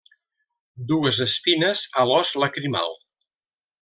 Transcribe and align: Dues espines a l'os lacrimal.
Dues 0.91 1.19
espines 1.27 1.83
a 2.01 2.07
l'os 2.13 2.33
lacrimal. 2.45 2.99